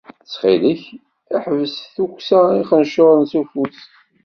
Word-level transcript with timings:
Ttxil-k 0.21 0.83
ḥbes 1.43 1.75
tukksa 1.95 2.41
n 2.51 2.59
ixenčuren 2.61 3.23
s 3.31 3.33
ufus! 3.41 3.79